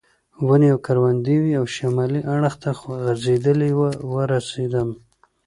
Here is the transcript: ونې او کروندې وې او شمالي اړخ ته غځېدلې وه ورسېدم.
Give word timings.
ونې 0.47 0.69
او 0.73 0.79
کروندې 0.85 1.35
وې 1.41 1.53
او 1.59 1.65
شمالي 1.75 2.21
اړخ 2.33 2.53
ته 2.61 2.69
غځېدلې 3.03 3.71
وه 3.79 3.89
ورسېدم. 4.13 4.89